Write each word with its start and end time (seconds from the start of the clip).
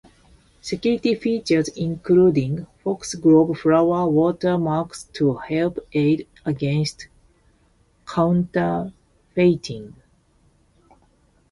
Security 0.61 1.13
features 1.13 1.67
include 1.75 2.65
Foxglove 2.83 3.55
flower 3.55 4.09
watermarks 4.09 5.03
to 5.13 5.35
help 5.35 5.77
aid 5.93 6.27
against 6.43 7.07
counterfeiting. 8.07 9.95